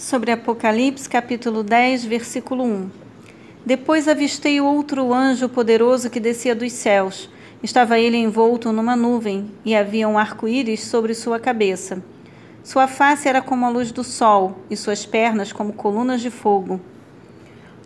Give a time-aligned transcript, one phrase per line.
[0.00, 2.90] sobre Apocalipse, capítulo 10, versículo 1.
[3.66, 7.28] Depois avistei outro anjo poderoso que descia dos céus.
[7.62, 12.02] Estava ele envolto numa nuvem e havia um arco-íris sobre sua cabeça.
[12.64, 16.80] Sua face era como a luz do sol e suas pernas como colunas de fogo.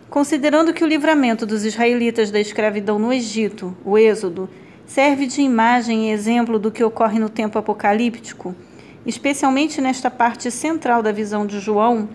[0.09, 4.49] Considerando que o livramento dos israelitas da escravidão no Egito, o Êxodo,
[4.85, 8.55] serve de imagem e exemplo do que ocorre no tempo apocalíptico,
[9.05, 12.09] especialmente nesta parte central da visão de João,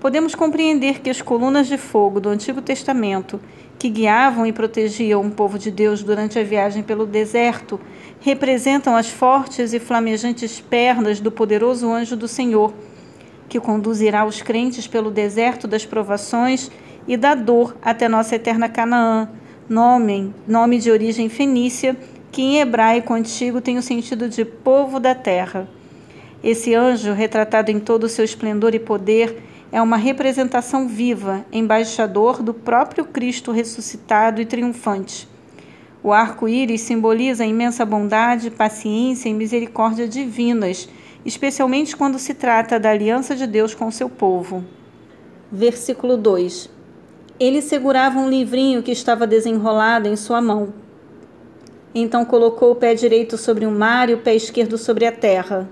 [0.00, 3.40] podemos compreender que as colunas de fogo do Antigo Testamento,
[3.78, 7.78] que guiavam e protegiam o povo de Deus durante a viagem pelo deserto,
[8.20, 12.72] representam as fortes e flamejantes pernas do poderoso anjo do Senhor,
[13.48, 16.70] que conduzirá os crentes pelo deserto das provações
[17.06, 19.28] e da dor até nossa eterna Canaã,
[19.68, 21.96] nome, nome de origem fenícia,
[22.30, 25.68] que em hebraico antigo tem o sentido de povo da terra.
[26.42, 32.42] Esse anjo, retratado em todo o seu esplendor e poder, é uma representação viva, embaixador
[32.42, 35.28] do próprio Cristo ressuscitado e triunfante.
[36.02, 40.88] O arco-íris simboliza a imensa bondade, paciência e misericórdia divinas,
[41.24, 44.64] especialmente quando se trata da aliança de Deus com seu povo.
[45.50, 46.68] Versículo 2:
[47.38, 50.74] Ele segurava um livrinho que estava desenrolado em sua mão.
[51.94, 55.70] Então colocou o pé direito sobre o mar e o pé esquerdo sobre a terra.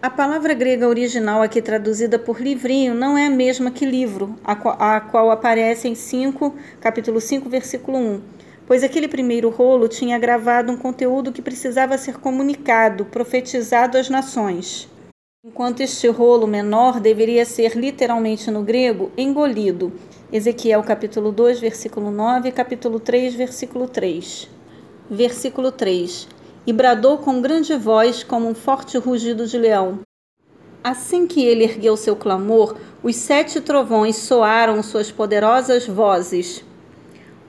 [0.00, 4.54] A palavra grega original aqui traduzida por livrinho não é a mesma que livro, a
[4.54, 8.20] qual, a qual aparece em 5, capítulo 5, versículo 1,
[8.64, 14.88] pois aquele primeiro rolo tinha gravado um conteúdo que precisava ser comunicado, profetizado às nações.
[15.44, 19.92] Enquanto este rolo menor deveria ser literalmente no grego engolido.
[20.32, 24.48] Ezequiel capítulo 2, versículo 9 e capítulo 3, versículo 3.
[25.10, 26.37] Versículo 3
[26.68, 30.00] e bradou com grande voz, como um forte rugido de leão.
[30.84, 36.62] Assim que ele ergueu seu clamor, os sete trovões soaram suas poderosas vozes.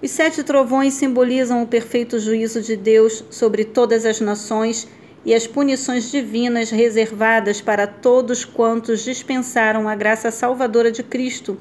[0.01, 4.87] Os sete trovões simbolizam o perfeito juízo de Deus sobre todas as nações
[5.25, 11.59] e as punições divinas reservadas para todos quantos dispensaram a graça salvadora de Cristo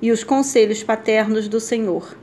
[0.00, 2.16] e os conselhos paternos do Senhor.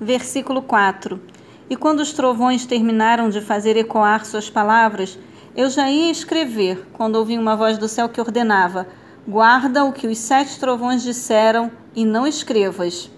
[0.00, 1.35] Versículo 4
[1.68, 5.18] e quando os trovões terminaram de fazer ecoar suas palavras,
[5.56, 8.86] eu já ia escrever, quando ouvi uma voz do céu que ordenava:
[9.26, 13.10] Guarda o que os sete trovões disseram e não escrevas.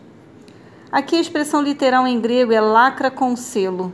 [0.90, 3.92] Aqui a expressão literal em grego é lacra com selo.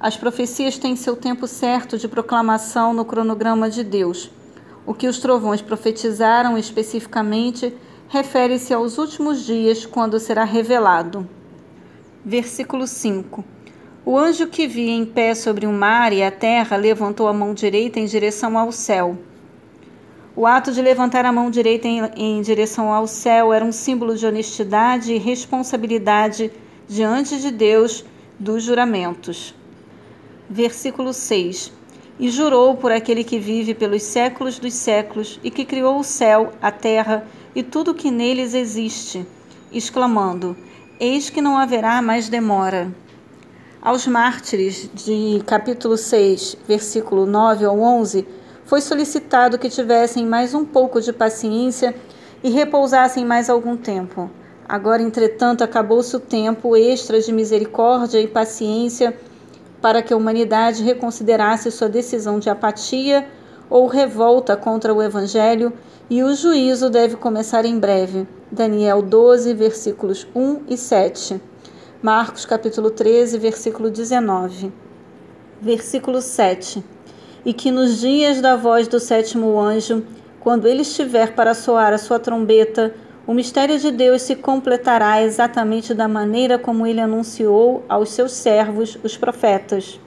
[0.00, 4.30] As profecias têm seu tempo certo de proclamação no cronograma de Deus.
[4.86, 7.76] O que os trovões profetizaram especificamente
[8.08, 11.28] refere-se aos últimos dias, quando será revelado.
[12.24, 13.44] Versículo 5
[14.04, 17.54] o anjo que via em pé sobre o mar e a terra levantou a mão
[17.54, 19.16] direita em direção ao céu.
[20.34, 24.16] O ato de levantar a mão direita em, em, direção ao céu era um símbolo
[24.16, 26.50] de honestidade e responsabilidade
[26.88, 28.04] diante de Deus
[28.40, 29.54] dos juramentos.
[30.50, 31.72] Versículo 6:
[32.18, 36.52] E jurou por aquele que vive pelos séculos dos séculos e que criou o céu,
[36.60, 37.24] a terra
[37.54, 39.24] e tudo o que neles existe,
[39.70, 40.56] exclamando:
[40.98, 42.92] Eis que não haverá mais demora.
[43.84, 48.24] Aos mártires de capítulo 6, versículo 9 ao 11,
[48.64, 51.92] foi solicitado que tivessem mais um pouco de paciência
[52.44, 54.30] e repousassem mais algum tempo.
[54.68, 59.18] Agora, entretanto, acabou-se o tempo extra de misericórdia e paciência
[59.80, 63.26] para que a humanidade reconsiderasse sua decisão de apatia
[63.68, 65.72] ou revolta contra o Evangelho,
[66.08, 68.28] e o juízo deve começar em breve.
[68.48, 71.51] Daniel 12, versículos 1 e 7.
[72.02, 74.72] Marcos capítulo 13, versículo 19.
[75.60, 76.82] Versículo 7.
[77.46, 80.02] E que nos dias da voz do sétimo anjo,
[80.40, 82.92] quando ele estiver para soar a sua trombeta,
[83.24, 88.98] o mistério de Deus se completará exatamente da maneira como ele anunciou aos seus servos,
[89.04, 90.00] os profetas.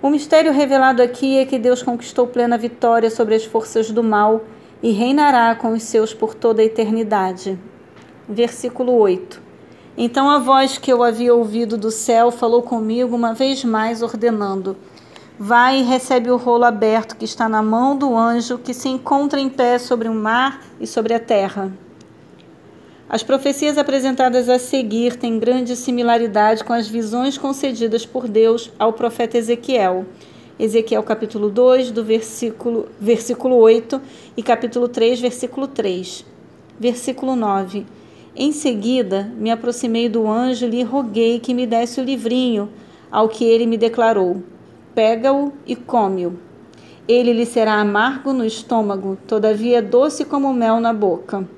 [0.00, 4.42] O mistério revelado aqui é que Deus conquistou plena vitória sobre as forças do mal
[4.82, 7.58] e reinará com os seus por toda a eternidade.
[8.26, 9.47] Versículo 8.
[10.00, 14.76] Então a voz que eu havia ouvido do céu falou comigo uma vez mais, ordenando:
[15.36, 19.40] Vai e recebe o rolo aberto que está na mão do anjo que se encontra
[19.40, 21.72] em pé sobre o mar e sobre a terra.
[23.08, 28.92] As profecias apresentadas a seguir têm grande similaridade com as visões concedidas por Deus ao
[28.92, 30.06] profeta Ezequiel.
[30.60, 34.00] Ezequiel capítulo 2, do versículo, versículo 8
[34.36, 36.24] e capítulo 3, versículo 3.
[36.78, 37.97] Versículo 9.
[38.40, 42.68] Em seguida, me aproximei do anjo e lhe roguei que me desse o livrinho,
[43.10, 44.40] ao que ele me declarou:
[44.94, 46.38] Pega-o e come-o.
[47.08, 51.48] Ele lhe será amargo no estômago, todavia doce como mel na boca.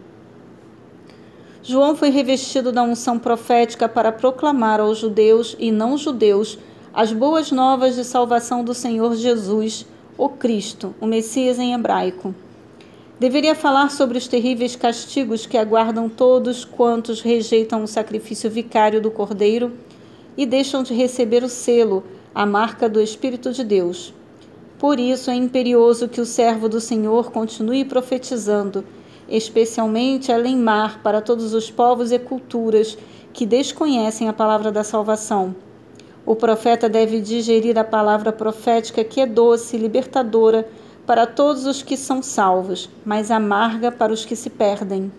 [1.62, 6.58] João foi revestido da unção profética para proclamar aos judeus e não judeus
[6.94, 9.86] as boas novas de salvação do Senhor Jesus,
[10.16, 12.34] o Cristo, o Messias em hebraico.
[13.20, 19.10] Deveria falar sobre os terríveis castigos que aguardam todos quantos rejeitam o sacrifício vicário do
[19.10, 19.72] Cordeiro
[20.38, 22.02] e deixam de receber o selo,
[22.34, 24.14] a marca do Espírito de Deus.
[24.78, 28.82] Por isso é imperioso que o servo do Senhor continue profetizando,
[29.28, 32.96] especialmente além mar para todos os povos e culturas
[33.34, 35.54] que desconhecem a palavra da salvação.
[36.24, 40.66] O profeta deve digerir a palavra profética que é doce libertadora
[41.06, 45.10] para todos os que são salvos, mas amarga para os que se perdem.